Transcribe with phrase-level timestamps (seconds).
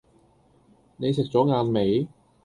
[0.97, 2.07] 你食左晏未？